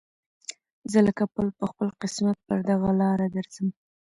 [0.91, 3.67] زه لکه پل په خپل قسمت پر دغه لاره درځم